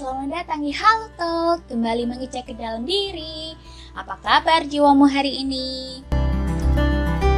selamat 0.00 0.32
datang 0.32 0.64
di 0.64 0.72
Halo 0.72 1.12
Talk 1.12 1.68
Kembali 1.68 2.08
mengecek 2.08 2.48
ke 2.48 2.54
dalam 2.56 2.88
diri. 2.88 3.52
Apa 3.92 4.16
kabar 4.24 4.64
jiwamu 4.64 5.04
hari 5.04 5.44
ini? 5.44 6.00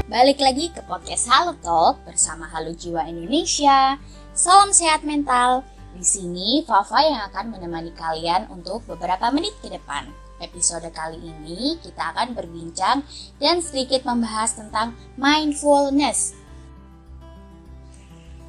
Balik 0.07 0.39
lagi 0.39 0.71
ke 0.71 0.79
podcast 0.87 1.27
Halo 1.27 1.59
Talk 1.59 2.07
bersama 2.07 2.47
Halo 2.47 2.71
Jiwa 2.71 3.11
Indonesia. 3.11 3.99
Salam 4.31 4.71
sehat 4.71 5.03
mental. 5.03 5.67
Di 5.99 6.07
sini 6.07 6.63
Fafa 6.63 7.03
yang 7.03 7.27
akan 7.35 7.51
menemani 7.51 7.91
kalian 7.99 8.47
untuk 8.47 8.87
beberapa 8.87 9.35
menit 9.35 9.59
ke 9.59 9.67
depan. 9.67 10.07
Episode 10.39 10.87
kali 10.95 11.19
ini 11.19 11.83
kita 11.83 12.15
akan 12.15 12.31
berbincang 12.31 13.03
dan 13.43 13.59
sedikit 13.59 14.07
membahas 14.07 14.55
tentang 14.55 14.95
mindfulness. 15.19 16.39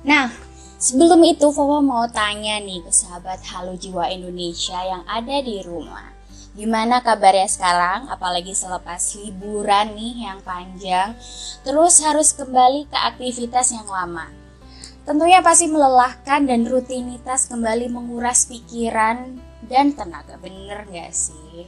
Nah, 0.06 0.53
Sebelum 0.84 1.24
itu, 1.24 1.48
Fafa 1.48 1.80
mau 1.80 2.04
tanya 2.12 2.60
nih 2.60 2.84
ke 2.84 2.92
sahabat 2.92 3.40
Halo 3.56 3.72
Jiwa 3.80 4.12
Indonesia 4.12 4.76
yang 4.84 5.08
ada 5.08 5.40
di 5.40 5.64
rumah. 5.64 6.12
Gimana 6.60 7.00
kabarnya 7.00 7.48
sekarang? 7.48 8.12
Apalagi 8.12 8.52
selepas 8.52 9.00
liburan 9.16 9.96
nih 9.96 10.28
yang 10.28 10.44
panjang, 10.44 11.16
terus 11.64 12.04
harus 12.04 12.36
kembali 12.36 12.92
ke 12.92 13.00
aktivitas 13.00 13.72
yang 13.72 13.88
lama. 13.88 14.28
Tentunya 15.08 15.40
pasti 15.40 15.72
melelahkan 15.72 16.52
dan 16.52 16.68
rutinitas 16.68 17.48
kembali 17.48 17.88
menguras 17.88 18.44
pikiran 18.52 19.40
dan 19.72 19.96
tenaga, 19.96 20.36
bener 20.36 20.84
gak 20.92 21.16
sih? 21.16 21.64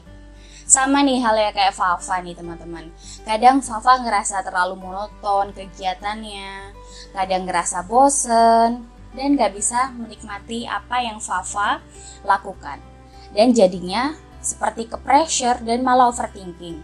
Sama 0.68 1.08
nih 1.08 1.24
halnya 1.24 1.56
kayak 1.56 1.72
Fafa 1.72 2.20
nih 2.20 2.36
teman-teman. 2.36 2.92
Kadang 3.24 3.64
Fafa 3.64 3.96
ngerasa 3.96 4.44
terlalu 4.44 4.76
monoton 4.76 5.56
kegiatannya, 5.56 6.76
kadang 7.16 7.48
ngerasa 7.48 7.88
bosen, 7.88 8.92
dan 9.16 9.40
gak 9.40 9.56
bisa 9.56 9.96
menikmati 9.96 10.68
apa 10.68 11.02
yang 11.02 11.18
Fafa 11.24 11.82
lakukan. 12.28 12.78
Dan 13.32 13.56
jadinya 13.56 14.16
seperti 14.44 14.86
ke 14.86 15.00
pressure 15.02 15.58
dan 15.66 15.82
malah 15.82 16.14
overthinking. 16.14 16.78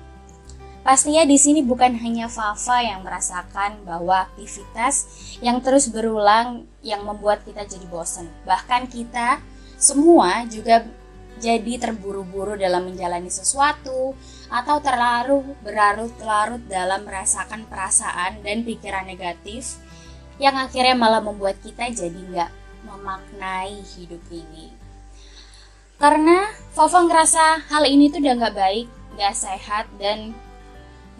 Pastinya 0.81 1.21
di 1.29 1.37
sini 1.37 1.61
bukan 1.61 1.93
hanya 2.01 2.25
Fafa 2.25 2.81
yang 2.81 3.05
merasakan 3.05 3.85
bahwa 3.85 4.25
aktivitas 4.25 5.05
yang 5.37 5.61
terus 5.61 5.93
berulang 5.93 6.65
yang 6.81 7.05
membuat 7.05 7.45
kita 7.45 7.69
jadi 7.69 7.85
bosan. 7.85 8.25
Bahkan 8.49 8.89
kita 8.89 9.37
semua 9.77 10.41
juga 10.49 10.81
jadi 11.37 11.77
terburu-buru 11.77 12.57
dalam 12.57 12.89
menjalani 12.89 13.29
sesuatu 13.29 14.17
atau 14.49 14.77
terlalu 14.81 15.53
berlarut-larut 15.61 16.65
dalam 16.65 17.05
merasakan 17.05 17.65
perasaan 17.69 18.41
dan 18.41 18.65
pikiran 18.65 19.05
negatif 19.05 19.77
yang 20.41 20.57
akhirnya 20.57 20.97
malah 20.97 21.21
membuat 21.21 21.61
kita 21.61 21.85
jadi 21.93 22.17
nggak 22.17 22.51
memaknai 22.89 23.77
hidup 23.93 24.25
ini. 24.33 24.73
Karena 26.01 26.49
Fafa 26.73 27.05
ngerasa 27.05 27.69
hal 27.69 27.85
ini 27.85 28.09
tuh 28.09 28.25
udah 28.25 28.33
nggak 28.41 28.57
baik, 28.57 28.87
nggak 29.13 29.37
sehat 29.37 29.85
dan 30.01 30.33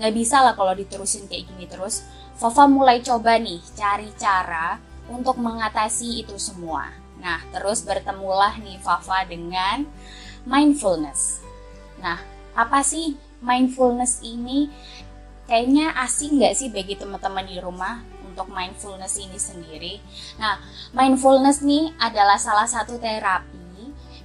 nggak 0.02 0.14
bisa 0.18 0.42
lah 0.42 0.58
kalau 0.58 0.74
diterusin 0.74 1.30
kayak 1.30 1.46
gini 1.54 1.70
terus. 1.70 2.02
Fafa 2.42 2.66
mulai 2.66 3.06
coba 3.06 3.38
nih 3.38 3.62
cari 3.78 4.10
cara 4.18 4.82
untuk 5.06 5.38
mengatasi 5.38 6.26
itu 6.26 6.42
semua. 6.42 6.90
Nah, 7.22 7.46
terus 7.54 7.86
bertemulah 7.86 8.58
nih 8.58 8.82
Fafa 8.82 9.30
dengan 9.30 9.86
mindfulness. 10.50 11.46
Nah, 12.02 12.18
apa 12.58 12.82
sih 12.82 13.14
mindfulness 13.46 14.26
ini? 14.26 14.66
Kayaknya 15.46 15.94
asing 16.02 16.42
nggak 16.42 16.58
sih 16.58 16.74
bagi 16.74 16.98
teman-teman 16.98 17.46
di 17.46 17.62
rumah? 17.62 18.02
Untuk 18.32 18.48
mindfulness 18.48 19.20
ini 19.20 19.36
sendiri. 19.36 19.94
Nah, 20.40 20.58
mindfulness 20.96 21.60
nih 21.62 21.92
adalah 22.00 22.40
salah 22.40 22.66
satu 22.66 22.96
terapi 22.98 23.62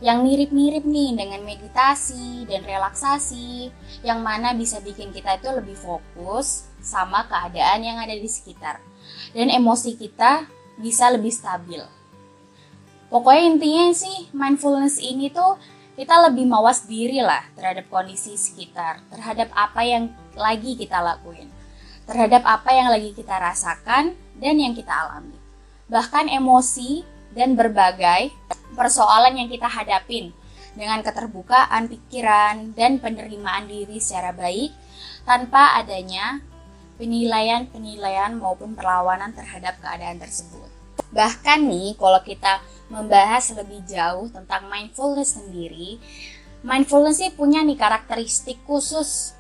yang 0.04 0.22
mirip-mirip 0.22 0.84
nih 0.84 1.16
dengan 1.16 1.40
meditasi 1.42 2.44
dan 2.44 2.62
relaksasi 2.62 3.72
yang 4.04 4.20
mana 4.20 4.52
bisa 4.52 4.78
bikin 4.84 5.08
kita 5.10 5.40
itu 5.40 5.48
lebih 5.50 5.74
fokus 5.74 6.68
sama 6.84 7.24
keadaan 7.26 7.80
yang 7.80 7.96
ada 7.96 8.12
di 8.12 8.28
sekitar 8.28 8.78
dan 9.32 9.48
emosi 9.48 9.96
kita 9.96 10.44
bisa 10.76 11.08
lebih 11.08 11.32
stabil. 11.32 11.80
Pokoknya 13.08 13.56
intinya 13.56 13.86
sih 13.96 14.28
mindfulness 14.36 15.00
ini 15.00 15.32
tuh 15.32 15.56
kita 15.96 16.28
lebih 16.28 16.44
mawas 16.44 16.84
diri 16.84 17.24
lah 17.24 17.40
terhadap 17.56 17.88
kondisi 17.88 18.36
sekitar, 18.36 19.00
terhadap 19.08 19.48
apa 19.56 19.80
yang 19.80 20.12
lagi 20.36 20.76
kita 20.76 21.00
lakuin 21.00 21.55
terhadap 22.06 22.46
apa 22.46 22.70
yang 22.72 22.88
lagi 22.88 23.12
kita 23.12 23.34
rasakan 23.36 24.14
dan 24.38 24.54
yang 24.56 24.72
kita 24.72 24.90
alami. 24.90 25.36
Bahkan 25.90 26.30
emosi 26.30 27.02
dan 27.36 27.58
berbagai 27.58 28.32
persoalan 28.74 29.36
yang 29.36 29.48
kita 29.52 29.68
hadapin 29.68 30.32
dengan 30.76 31.00
keterbukaan 31.04 31.88
pikiran 31.88 32.72
dan 32.72 32.98
penerimaan 33.00 33.68
diri 33.68 34.00
secara 34.00 34.32
baik 34.32 34.72
tanpa 35.28 35.76
adanya 35.76 36.40
penilaian-penilaian 36.96 38.36
maupun 38.40 38.72
perlawanan 38.72 39.36
terhadap 39.36 39.76
keadaan 39.84 40.16
tersebut. 40.16 40.68
Bahkan 41.12 41.58
nih, 41.68 41.96
kalau 41.96 42.20
kita 42.24 42.60
membahas 42.88 43.52
lebih 43.52 43.84
jauh 43.84 44.28
tentang 44.32 44.68
mindfulness 44.72 45.36
sendiri, 45.36 46.00
mindfulness 46.64 47.20
ini 47.20 47.32
punya 47.36 47.60
nih 47.62 47.76
karakteristik 47.76 48.60
khusus. 48.64 49.35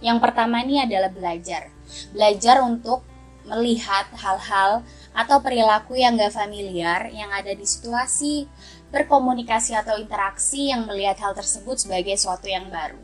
Yang 0.00 0.18
pertama 0.24 0.64
ini 0.64 0.80
adalah 0.80 1.12
belajar 1.12 1.68
belajar 2.14 2.62
untuk 2.64 3.04
melihat 3.48 4.06
hal-hal 4.14 4.84
atau 5.10 5.42
perilaku 5.42 5.98
yang 5.98 6.14
gak 6.14 6.36
familiar 6.36 7.08
yang 7.10 7.32
ada 7.32 7.50
di 7.50 7.66
situasi, 7.66 8.46
berkomunikasi 8.94 9.74
atau 9.74 9.98
interaksi 9.98 10.70
yang 10.70 10.86
melihat 10.86 11.18
hal 11.18 11.32
tersebut 11.34 11.80
sebagai 11.80 12.14
suatu 12.14 12.46
yang 12.46 12.68
baru. 12.70 13.00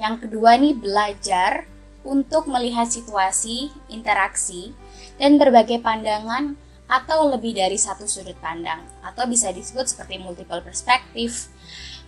Yang 0.00 0.28
kedua 0.28 0.56
nih 0.56 0.76
belajar 0.76 1.68
untuk 2.06 2.46
melihat 2.46 2.86
situasi, 2.86 3.74
interaksi, 3.90 4.72
dan 5.18 5.36
berbagai 5.36 5.82
pandangan 5.82 6.54
atau 6.86 7.26
lebih 7.34 7.58
dari 7.58 7.74
satu 7.74 8.06
sudut 8.06 8.38
pandang 8.38 8.78
atau 9.02 9.26
bisa 9.26 9.50
disebut 9.50 9.90
seperti 9.90 10.22
multiple 10.22 10.62
perspektif 10.62 11.50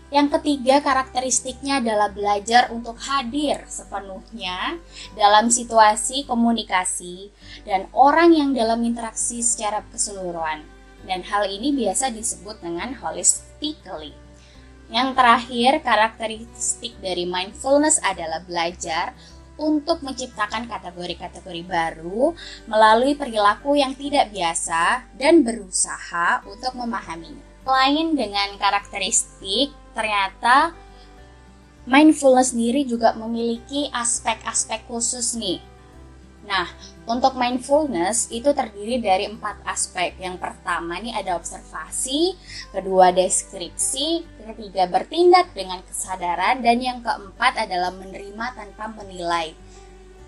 yang 0.08 0.32
ketiga, 0.32 0.80
karakteristiknya 0.80 1.84
adalah 1.84 2.08
belajar 2.08 2.72
untuk 2.72 2.96
hadir 2.96 3.60
sepenuhnya 3.68 4.80
dalam 5.12 5.52
situasi 5.52 6.24
komunikasi 6.24 7.28
dan 7.68 7.92
orang 7.92 8.32
yang 8.32 8.50
dalam 8.56 8.80
interaksi 8.88 9.44
secara 9.44 9.84
keseluruhan. 9.92 10.64
Dan 11.04 11.20
hal 11.28 11.44
ini 11.44 11.76
biasa 11.76 12.08
disebut 12.08 12.64
dengan 12.64 12.96
holistically. 12.96 14.16
Yang 14.88 15.08
terakhir, 15.12 15.72
karakteristik 15.84 16.96
dari 17.04 17.28
mindfulness 17.28 18.00
adalah 18.00 18.40
belajar 18.48 19.12
untuk 19.60 20.00
menciptakan 20.00 20.70
kategori-kategori 20.70 21.62
baru 21.68 22.32
melalui 22.64 23.12
perilaku 23.12 23.76
yang 23.76 23.92
tidak 23.92 24.32
biasa 24.32 25.12
dan 25.20 25.44
berusaha 25.44 26.40
untuk 26.48 26.72
memahaminya. 26.78 27.44
Selain 27.68 28.16
dengan 28.16 28.56
karakteristik 28.56 29.76
ternyata 29.98 30.70
mindfulness 31.90 32.54
sendiri 32.54 32.86
juga 32.86 33.18
memiliki 33.18 33.90
aspek-aspek 33.90 34.86
khusus 34.86 35.34
nih. 35.34 35.58
Nah, 36.46 36.70
untuk 37.04 37.36
mindfulness 37.36 38.30
itu 38.32 38.54
terdiri 38.56 39.02
dari 39.02 39.28
empat 39.28 39.60
aspek. 39.68 40.16
Yang 40.16 40.40
pertama 40.40 40.96
ini 40.96 41.12
ada 41.12 41.36
observasi, 41.36 42.38
kedua 42.72 43.12
deskripsi, 43.12 44.24
ketiga 44.48 44.88
bertindak 44.88 45.52
dengan 45.52 45.84
kesadaran, 45.84 46.64
dan 46.64 46.78
yang 46.80 47.04
keempat 47.04 47.68
adalah 47.68 47.92
menerima 47.92 48.54
tanpa 48.56 48.88
menilai. 48.96 49.52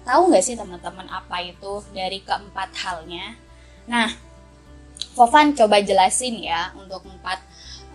Tahu 0.05 0.29
nggak 0.29 0.45
sih 0.45 0.61
teman-teman 0.61 1.09
apa 1.09 1.41
itu 1.41 1.81
dari 1.97 2.21
keempat 2.21 2.69
halnya? 2.85 3.39
Nah, 3.89 4.13
Fofan 5.17 5.57
coba 5.57 5.81
jelasin 5.81 6.37
ya 6.45 6.77
untuk 6.77 7.01
empat 7.09 7.41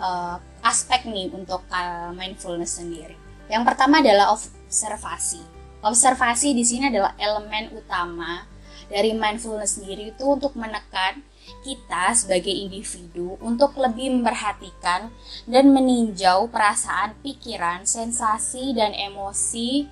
uh, 0.01 0.42
aspek 0.66 1.06
nih 1.06 1.30
untuk 1.30 1.62
uh, 1.70 2.10
mindfulness 2.18 2.82
sendiri. 2.82 3.14
Yang 3.46 3.64
pertama 3.70 4.02
adalah 4.02 4.34
observasi. 4.34 5.46
Observasi 5.86 6.58
di 6.58 6.66
sini 6.66 6.90
adalah 6.90 7.14
elemen 7.22 7.70
utama 7.78 8.50
dari 8.90 9.14
mindfulness 9.14 9.78
sendiri 9.78 10.18
itu 10.18 10.26
untuk 10.26 10.58
menekan 10.58 11.22
kita 11.62 12.14
sebagai 12.18 12.50
individu 12.50 13.38
untuk 13.38 13.78
lebih 13.78 14.10
memperhatikan 14.18 15.14
dan 15.46 15.66
meninjau 15.70 16.50
perasaan, 16.50 17.14
pikiran, 17.22 17.86
sensasi, 17.86 18.74
dan 18.74 18.98
emosi 18.98 19.86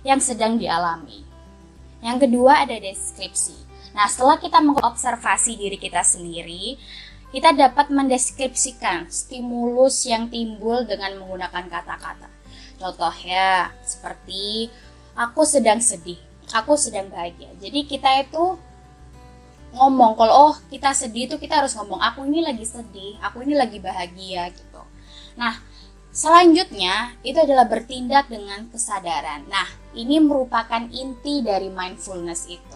yang 0.00 0.20
sedang 0.20 0.56
dialami. 0.56 1.24
Yang 2.00 2.28
kedua 2.28 2.64
ada 2.64 2.76
deskripsi. 2.76 3.56
Nah, 3.92 4.08
setelah 4.08 4.40
kita 4.40 4.60
mengobservasi 4.64 5.60
diri 5.60 5.76
kita 5.80 6.04
sendiri, 6.04 6.76
kita 7.34 7.50
dapat 7.50 7.90
mendeskripsikan 7.90 9.10
stimulus 9.10 10.06
yang 10.06 10.30
timbul 10.30 10.86
dengan 10.86 11.18
menggunakan 11.18 11.66
kata-kata. 11.66 12.30
Contohnya 12.78 13.74
seperti 13.82 14.70
aku 15.18 15.42
sedang 15.42 15.82
sedih, 15.82 16.14
aku 16.54 16.78
sedang 16.78 17.10
bahagia. 17.10 17.50
Jadi 17.58 17.90
kita 17.90 18.22
itu 18.22 18.54
ngomong 19.74 20.14
kalau 20.14 20.54
oh 20.54 20.54
kita 20.70 20.94
sedih 20.94 21.26
itu 21.26 21.34
kita 21.42 21.58
harus 21.58 21.74
ngomong 21.74 21.98
aku 21.98 22.22
ini 22.22 22.46
lagi 22.46 22.62
sedih, 22.62 23.18
aku 23.18 23.42
ini 23.42 23.58
lagi 23.58 23.82
bahagia 23.82 24.54
gitu. 24.54 24.82
Nah, 25.34 25.58
selanjutnya 26.14 27.18
itu 27.26 27.42
adalah 27.42 27.66
bertindak 27.66 28.30
dengan 28.30 28.70
kesadaran. 28.70 29.42
Nah, 29.50 29.66
ini 29.98 30.22
merupakan 30.22 30.86
inti 30.86 31.42
dari 31.42 31.66
mindfulness 31.66 32.46
itu. 32.46 32.73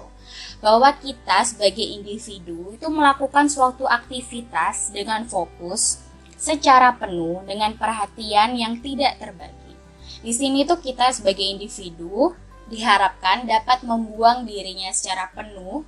Bahwa 0.58 0.90
kita 0.98 1.46
sebagai 1.46 1.86
individu 1.86 2.74
itu 2.74 2.86
melakukan 2.90 3.46
suatu 3.46 3.86
aktivitas 3.86 4.90
dengan 4.90 5.22
fokus 5.24 6.02
secara 6.38 6.94
penuh 6.94 7.42
dengan 7.46 7.74
perhatian 7.74 8.54
yang 8.54 8.78
tidak 8.78 9.18
terbagi. 9.18 9.74
Di 10.22 10.34
sini 10.34 10.66
tuh 10.66 10.78
kita 10.82 11.14
sebagai 11.14 11.46
individu 11.46 12.34
diharapkan 12.70 13.46
dapat 13.46 13.82
membuang 13.82 14.46
dirinya 14.46 14.90
secara 14.90 15.30
penuh 15.34 15.82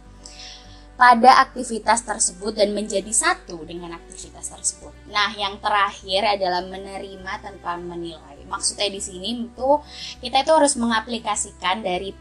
pada 1.01 1.41
aktivitas 1.49 2.05
tersebut 2.05 2.61
dan 2.61 2.77
menjadi 2.77 3.09
satu 3.09 3.65
dengan 3.65 3.97
aktivitas 3.97 4.53
tersebut. 4.53 4.93
Nah, 5.09 5.33
yang 5.33 5.57
terakhir 5.57 6.37
adalah 6.37 6.61
menerima 6.61 7.41
tanpa 7.41 7.81
menilai. 7.81 8.45
Maksudnya 8.45 8.93
di 8.93 9.01
sini 9.01 9.49
itu 9.49 9.81
kita 10.21 10.45
itu 10.45 10.53
harus 10.53 10.77
mengaplikasikan 10.77 11.81
dari 11.81 12.13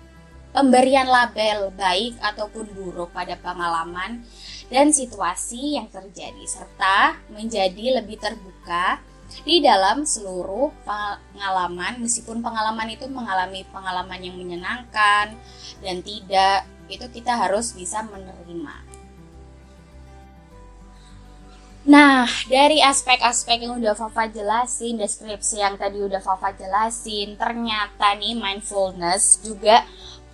pemberian 0.49 1.05
label 1.05 1.69
baik 1.77 2.17
ataupun 2.21 2.65
buruk 2.73 3.13
pada 3.13 3.37
pengalaman 3.37 4.25
dan 4.69 4.93
situasi 4.93 5.77
yang 5.77 5.89
terjadi 5.89 6.43
serta 6.45 7.17
menjadi 7.33 8.01
lebih 8.01 8.17
terbuka 8.17 9.01
di 9.45 9.61
dalam 9.61 10.09
seluruh 10.09 10.73
pengalaman 10.85 12.01
meskipun 12.01 12.41
pengalaman 12.41 12.89
itu 12.89 13.05
mengalami 13.05 13.61
pengalaman 13.69 14.19
yang 14.25 14.35
menyenangkan 14.37 15.37
dan 15.85 15.95
tidak 16.01 16.65
itu 16.89 17.05
kita 17.13 17.37
harus 17.37 17.77
bisa 17.77 18.01
menerima. 18.09 18.89
Nah, 21.89 22.27
dari 22.51 22.83
aspek-aspek 22.83 23.65
yang 23.65 23.79
udah 23.79 23.95
Fafa 23.95 24.27
jelasin, 24.29 24.99
deskripsi 24.99 25.63
yang 25.63 25.79
tadi 25.79 25.97
udah 26.03 26.19
Fafa 26.21 26.53
jelasin, 26.53 27.39
ternyata 27.39 28.13
nih 28.19 28.35
mindfulness 28.35 29.39
juga 29.41 29.87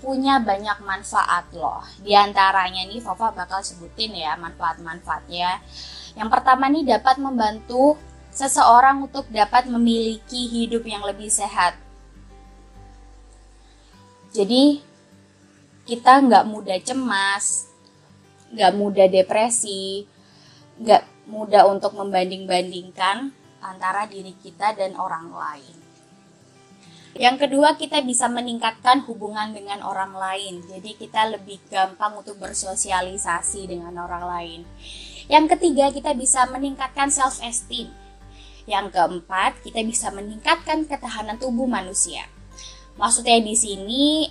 punya 0.05 0.37
banyak 0.37 0.85
manfaat 0.85 1.49
loh. 1.57 1.81
Di 1.97 2.13
antaranya 2.13 2.85
nih 2.85 3.01
Fafa 3.01 3.33
bakal 3.33 3.65
sebutin 3.65 4.13
ya 4.13 4.37
manfaat-manfaatnya. 4.37 5.65
Yang 6.13 6.29
pertama 6.29 6.69
nih 6.69 6.85
dapat 6.85 7.17
membantu 7.17 7.97
seseorang 8.29 9.09
untuk 9.09 9.25
dapat 9.33 9.65
memiliki 9.65 10.45
hidup 10.45 10.85
yang 10.85 11.01
lebih 11.01 11.33
sehat. 11.33 11.73
Jadi 14.29 14.85
kita 15.89 16.21
nggak 16.21 16.45
mudah 16.45 16.77
cemas, 16.85 17.65
nggak 18.53 18.71
mudah 18.77 19.07
depresi, 19.09 20.05
nggak 20.77 21.25
mudah 21.25 21.65
untuk 21.65 21.97
membanding-bandingkan 21.97 23.33
antara 23.63 24.05
diri 24.05 24.37
kita 24.37 24.77
dan 24.77 24.93
orang 24.99 25.33
lain. 25.33 25.84
Yang 27.15 27.47
kedua, 27.47 27.79
kita 27.79 28.03
bisa 28.03 28.27
meningkatkan 28.27 29.07
hubungan 29.07 29.55
dengan 29.55 29.79
orang 29.87 30.11
lain. 30.11 30.59
Jadi 30.67 30.99
kita 30.99 31.31
lebih 31.31 31.63
gampang 31.71 32.19
untuk 32.19 32.35
bersosialisasi 32.43 33.71
dengan 33.71 33.95
orang 34.03 34.23
lain. 34.27 34.61
Yang 35.31 35.55
ketiga, 35.55 35.95
kita 35.95 36.11
bisa 36.11 36.43
meningkatkan 36.51 37.07
self 37.07 37.39
esteem. 37.39 37.87
Yang 38.67 38.99
keempat, 38.99 39.63
kita 39.63 39.79
bisa 39.87 40.11
meningkatkan 40.11 40.83
ketahanan 40.83 41.39
tubuh 41.39 41.63
manusia. 41.63 42.27
Maksudnya 42.99 43.39
di 43.39 43.55
sini 43.55 44.27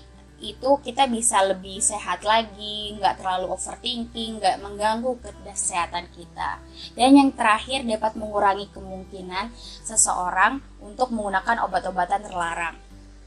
itu 0.53 0.77
kita 0.85 1.09
bisa 1.09 1.41
lebih 1.41 1.81
sehat 1.81 2.21
lagi, 2.21 2.93
nggak 3.01 3.25
terlalu 3.25 3.57
overthinking, 3.57 4.43
nggak 4.43 4.61
mengganggu 4.61 5.17
kesehatan 5.23 6.13
kita. 6.13 6.61
Dan 6.93 7.17
yang 7.17 7.31
terakhir 7.33 7.89
dapat 7.89 8.13
mengurangi 8.21 8.69
kemungkinan 8.69 9.49
seseorang 9.87 10.61
untuk 10.85 11.09
menggunakan 11.15 11.65
obat-obatan 11.65 12.21
terlarang, 12.29 12.77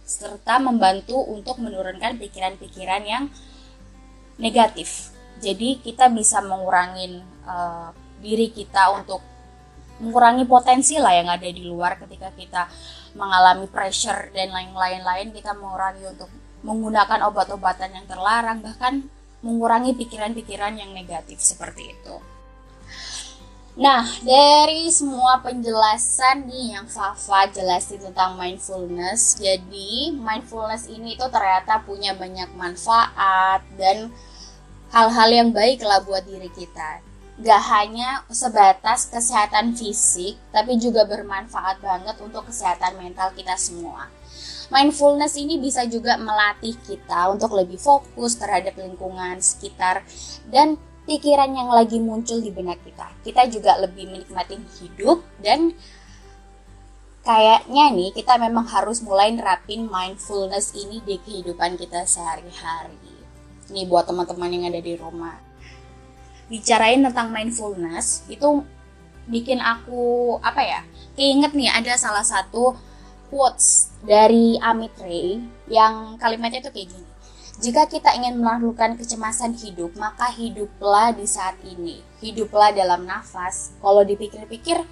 serta 0.06 0.62
membantu 0.62 1.18
untuk 1.26 1.58
menurunkan 1.58 2.22
pikiran-pikiran 2.22 3.04
yang 3.08 3.24
negatif. 4.38 5.10
Jadi 5.42 5.82
kita 5.82 6.14
bisa 6.14 6.42
mengurangi 6.46 7.22
uh, 7.46 7.90
diri 8.22 8.50
kita 8.54 8.94
untuk 8.94 9.22
mengurangi 9.98 10.46
potensi 10.46 10.98
lah 11.02 11.14
yang 11.14 11.30
ada 11.30 11.50
di 11.50 11.66
luar 11.66 11.98
ketika 11.98 12.30
kita 12.38 12.70
mengalami 13.18 13.66
pressure 13.66 14.30
dan 14.30 14.54
lain-lain 14.54 15.34
kita 15.34 15.58
mengurangi 15.58 16.06
untuk 16.06 16.30
menggunakan 16.66 17.28
obat-obatan 17.30 17.94
yang 17.94 18.06
terlarang, 18.10 18.62
bahkan 18.62 19.06
mengurangi 19.46 19.94
pikiran-pikiran 19.94 20.74
yang 20.78 20.92
negatif 20.94 21.38
seperti 21.42 21.94
itu. 21.94 22.16
Nah, 23.78 24.02
dari 24.26 24.90
semua 24.90 25.38
penjelasan 25.38 26.50
nih 26.50 26.74
yang 26.74 26.90
Fafa 26.90 27.46
jelasin 27.54 28.02
tentang 28.10 28.34
mindfulness, 28.34 29.38
jadi 29.38 30.18
mindfulness 30.18 30.90
ini 30.90 31.14
itu 31.14 31.22
ternyata 31.30 31.86
punya 31.86 32.18
banyak 32.18 32.50
manfaat 32.58 33.62
dan 33.78 34.10
hal-hal 34.90 35.30
yang 35.30 35.50
baik 35.54 35.86
lah 35.86 36.02
buat 36.02 36.26
diri 36.26 36.50
kita. 36.50 37.06
Gak 37.38 37.64
hanya 37.70 38.26
sebatas 38.34 39.14
kesehatan 39.14 39.78
fisik, 39.78 40.42
tapi 40.50 40.82
juga 40.82 41.06
bermanfaat 41.06 41.78
banget 41.78 42.18
untuk 42.18 42.50
kesehatan 42.50 42.98
mental 42.98 43.30
kita 43.38 43.54
semua. 43.62 44.10
Mindfulness 44.68 45.40
ini 45.40 45.56
bisa 45.64 45.88
juga 45.88 46.20
melatih 46.20 46.76
kita 46.84 47.32
untuk 47.32 47.56
lebih 47.56 47.80
fokus 47.80 48.36
terhadap 48.36 48.76
lingkungan 48.76 49.40
sekitar 49.40 50.04
dan 50.52 50.76
pikiran 51.08 51.56
yang 51.56 51.72
lagi 51.72 52.04
muncul 52.04 52.44
di 52.44 52.52
benak 52.52 52.84
kita. 52.84 53.08
Kita 53.24 53.48
juga 53.48 53.80
lebih 53.80 54.12
menikmati 54.12 54.60
hidup 54.84 55.24
dan 55.40 55.72
kayaknya 57.24 57.96
nih 57.96 58.12
kita 58.12 58.36
memang 58.36 58.68
harus 58.68 59.00
mulai 59.00 59.32
nerapin 59.32 59.88
mindfulness 59.88 60.76
ini 60.76 61.00
di 61.00 61.16
kehidupan 61.16 61.80
kita 61.80 62.04
sehari-hari. 62.04 63.00
Ini 63.72 63.88
buat 63.88 64.08
teman-teman 64.08 64.52
yang 64.52 64.68
ada 64.68 64.84
di 64.84 65.00
rumah. 65.00 65.40
Bicarain 66.52 67.04
tentang 67.04 67.32
mindfulness 67.32 68.28
itu 68.28 68.64
bikin 69.32 69.64
aku 69.64 70.36
apa 70.44 70.60
ya? 70.60 70.82
Keinget 71.16 71.56
nih 71.56 71.72
ada 71.72 71.96
salah 72.00 72.24
satu 72.24 72.76
quotes 73.28 73.92
dari 74.04 74.56
Amit 74.60 74.96
Ray 75.00 75.44
yang 75.68 76.16
kalimatnya 76.18 76.64
itu 76.64 76.72
kayak 76.72 76.90
gini. 76.92 77.08
Jika 77.58 77.90
kita 77.90 78.14
ingin 78.14 78.38
menaklukkan 78.38 79.02
kecemasan 79.02 79.58
hidup, 79.58 79.98
maka 79.98 80.30
hiduplah 80.30 81.10
di 81.10 81.26
saat 81.26 81.58
ini. 81.66 82.06
Hiduplah 82.22 82.70
dalam 82.70 83.10
nafas. 83.10 83.74
Kalau 83.82 84.06
dipikir-pikir, 84.06 84.86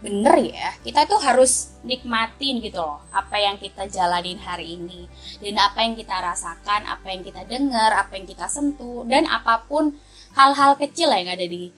bener 0.00 0.36
ya. 0.40 0.72
Kita 0.80 1.04
tuh 1.04 1.20
harus 1.20 1.76
nikmatin 1.84 2.64
gitu 2.64 2.80
loh. 2.80 3.04
Apa 3.12 3.36
yang 3.36 3.60
kita 3.60 3.84
jalanin 3.84 4.40
hari 4.40 4.80
ini. 4.80 5.12
Dan 5.44 5.60
apa 5.60 5.84
yang 5.84 5.92
kita 5.92 6.16
rasakan, 6.24 6.88
apa 6.88 7.04
yang 7.12 7.20
kita 7.20 7.44
dengar, 7.44 7.92
apa 7.92 8.16
yang 8.16 8.24
kita 8.24 8.48
sentuh. 8.48 9.04
Dan 9.04 9.28
apa 9.28 9.68
pun 9.68 9.92
hal-hal 10.32 10.80
kecil 10.80 11.12
yang 11.12 11.28
ada 11.28 11.44
di 11.44 11.68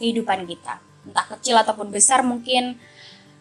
kehidupan 0.00 0.48
kita. 0.48 0.80
Entah 1.04 1.36
kecil 1.36 1.52
ataupun 1.60 1.92
besar 1.92 2.24
mungkin 2.24 2.80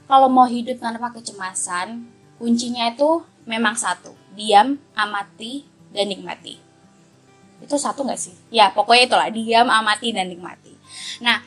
kalau 0.05 0.29
mau 0.29 0.45
hidup 0.45 0.77
tanpa 0.77 1.09
kecemasan, 1.13 2.05
kuncinya 2.37 2.93
itu 2.93 3.25
memang 3.49 3.73
satu, 3.73 4.13
diam, 4.37 4.77
amati, 4.93 5.65
dan 5.93 6.09
nikmati. 6.09 6.61
Itu 7.61 7.79
satu 7.79 8.05
nggak 8.05 8.19
sih? 8.19 8.35
Ya, 8.53 8.69
pokoknya 8.69 9.03
itulah, 9.09 9.29
diam, 9.33 9.67
amati, 9.69 10.13
dan 10.13 10.29
nikmati. 10.29 10.73
Nah, 11.21 11.41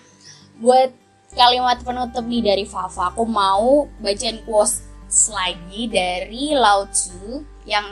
buat 0.59 0.91
kalimat 1.37 1.79
penutup 1.85 2.25
nih 2.27 2.43
dari 2.43 2.65
Fafa, 2.65 3.15
aku 3.15 3.23
mau 3.29 3.87
bacain 4.03 4.43
quotes 4.43 4.83
lagi 5.31 5.89
dari 5.89 6.53
Lao 6.57 6.89
Tzu 6.89 7.45
yang 7.69 7.87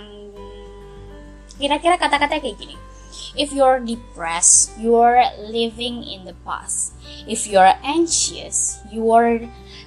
kira-kira 1.57 1.97
kata-kata 1.97 2.41
kayak 2.41 2.59
gini. 2.59 2.77
If 3.37 3.53
you're 3.53 3.81
depressed, 3.81 4.77
you're 4.81 5.21
living 5.49 6.05
in 6.05 6.25
the 6.25 6.37
past. 6.45 6.97
If 7.29 7.45
you're 7.45 7.77
anxious, 7.85 8.81
you're 8.89 9.45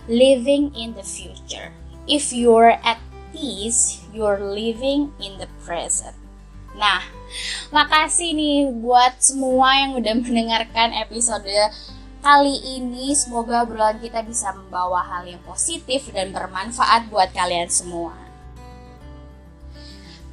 living 0.09 0.73
in 0.73 0.97
the 0.97 1.05
future. 1.05 1.69
If 2.09 2.33
you're 2.33 2.73
at 2.81 2.97
peace, 3.29 4.01
you're 4.09 4.41
living 4.41 5.13
in 5.21 5.37
the 5.37 5.45
present. 5.61 6.17
Nah, 6.73 7.05
makasih 7.69 8.33
nih 8.33 8.73
buat 8.73 9.21
semua 9.21 9.85
yang 9.85 10.01
udah 10.01 10.15
mendengarkan 10.25 10.97
episode 10.97 11.45
kali 12.25 12.57
ini. 12.81 13.13
Semoga 13.13 13.63
obrolan 13.63 14.01
kita 14.01 14.25
bisa 14.25 14.51
membawa 14.57 15.05
hal 15.05 15.29
yang 15.29 15.41
positif 15.45 16.09
dan 16.09 16.33
bermanfaat 16.33 17.07
buat 17.13 17.29
kalian 17.31 17.69
semua. 17.69 18.28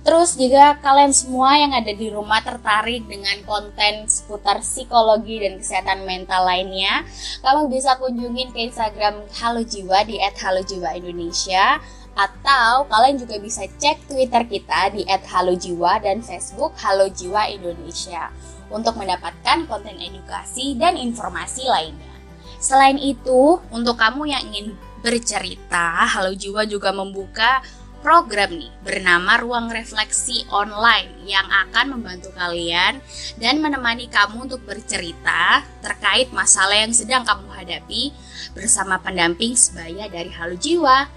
Terus 0.07 0.39
jika 0.39 0.79
kalian 0.87 1.11
semua 1.11 1.59
yang 1.59 1.75
ada 1.75 1.91
di 1.91 2.15
rumah 2.15 2.39
tertarik 2.39 3.11
dengan 3.11 3.43
konten 3.43 4.07
seputar 4.07 4.63
psikologi 4.63 5.43
dan 5.43 5.59
kesehatan 5.59 6.07
mental 6.07 6.47
lainnya, 6.47 7.03
kamu 7.43 7.67
bisa 7.67 7.99
kunjungin 7.99 8.55
ke 8.55 8.71
Instagram 8.71 9.27
Halo 9.43 9.67
Jiwa 9.67 10.07
di 10.07 10.23
@halojiwaindonesia 10.23 11.83
atau 12.15 12.87
kalian 12.87 13.19
juga 13.19 13.43
bisa 13.43 13.67
cek 13.67 14.07
Twitter 14.07 14.47
kita 14.47 14.95
di 14.95 15.03
@halojiwa 15.11 15.99
dan 15.99 16.23
Facebook 16.23 16.79
Halo 16.79 17.11
Jiwa 17.11 17.51
Indonesia 17.51 18.31
untuk 18.71 18.95
mendapatkan 19.03 19.67
konten 19.67 19.99
edukasi 19.99 20.79
dan 20.79 20.95
informasi 20.95 21.67
lainnya. 21.67 22.15
Selain 22.63 22.95
itu, 22.95 23.59
untuk 23.75 23.99
kamu 23.99 24.31
yang 24.31 24.43
ingin 24.55 24.79
bercerita, 25.03 26.07
Halo 26.07 26.31
Jiwa 26.31 26.63
juga 26.63 26.95
membuka 26.95 27.59
program 28.01 28.53
nih 28.53 28.73
bernama 28.85 29.41
Ruang 29.41 29.69
Refleksi 29.73 30.45
Online 30.53 31.11
yang 31.25 31.45
akan 31.45 31.99
membantu 31.99 32.33
kalian 32.37 33.01
dan 33.41 33.61
menemani 33.61 34.09
kamu 34.13 34.49
untuk 34.49 34.65
bercerita 34.65 35.65
terkait 35.81 36.33
masalah 36.33 36.77
yang 36.77 36.93
sedang 36.93 37.25
kamu 37.25 37.49
hadapi 37.53 38.13
bersama 38.53 39.01
pendamping 39.01 39.57
sebaya 39.57 40.09
dari 40.09 40.33
Halo 40.33 40.57
Jiwa. 40.57 41.09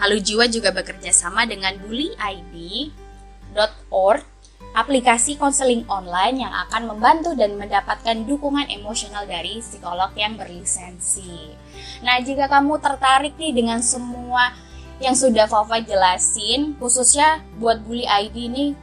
Halo 0.00 0.16
Jiwa 0.20 0.44
juga 0.48 0.72
bekerja 0.72 1.12
sama 1.12 1.48
dengan 1.48 1.76
bullyid.org 1.80 2.92
aplikasi 4.76 5.40
konseling 5.40 5.88
online 5.88 6.44
yang 6.44 6.52
akan 6.52 6.92
membantu 6.92 7.32
dan 7.32 7.56
mendapatkan 7.56 8.28
dukungan 8.28 8.68
emosional 8.68 9.24
dari 9.24 9.64
psikolog 9.64 10.12
yang 10.12 10.36
berlisensi. 10.36 11.56
Nah, 12.04 12.20
jika 12.20 12.44
kamu 12.44 12.76
tertarik 12.84 13.40
nih 13.40 13.56
dengan 13.56 13.80
semua 13.80 14.52
yang 15.02 15.16
sudah 15.16 15.46
Fafa 15.48 15.80
jelasin, 15.84 16.74
khususnya 16.80 17.40
buat 17.60 17.80
bully 17.84 18.06
ID 18.08 18.36
ini 18.48 18.74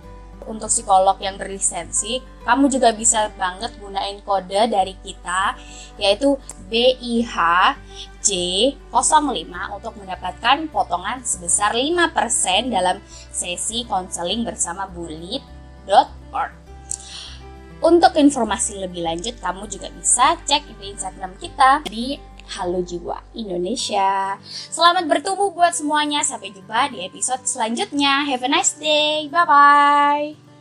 untuk 0.44 0.68
psikolog 0.68 1.16
yang 1.24 1.40
berlisensi, 1.40 2.20
kamu 2.44 2.68
juga 2.68 2.92
bisa 2.92 3.32
banget 3.40 3.72
gunain 3.80 4.20
kode 4.28 4.68
dari 4.68 4.92
kita 5.00 5.56
yaitu 5.96 6.36
BIHJ05 6.68 9.54
untuk 9.72 9.96
mendapatkan 9.96 10.68
potongan 10.68 11.24
sebesar 11.24 11.72
5% 11.72 12.12
dalam 12.68 13.00
sesi 13.32 13.88
konseling 13.88 14.44
bersama 14.44 14.84
Bully 14.92 15.40
www.jiwa.org. 15.88 16.52
Untuk 17.84 18.16
informasi 18.16 18.80
lebih 18.80 19.04
lanjut, 19.04 19.36
kamu 19.44 19.68
juga 19.68 19.92
bisa 19.92 20.40
cek 20.48 20.64
di 20.80 20.96
Instagram 20.96 21.36
kita 21.36 21.84
di 21.84 22.16
Halo 22.54 22.86
Jiwa 22.86 23.26
Indonesia. 23.34 24.38
Selamat 24.46 25.10
bertumbuh 25.10 25.50
buat 25.50 25.74
semuanya. 25.74 26.22
Sampai 26.22 26.54
jumpa 26.54 26.94
di 26.94 27.02
episode 27.02 27.42
selanjutnya. 27.50 28.30
Have 28.30 28.46
a 28.46 28.50
nice 28.50 28.78
day. 28.78 29.26
Bye 29.26 29.46
bye. 29.50 30.53